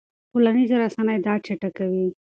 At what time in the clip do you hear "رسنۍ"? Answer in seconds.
0.83-1.17